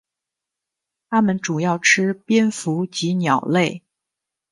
[1.11, 3.83] 它们主要吃蝙蝠及鸟类。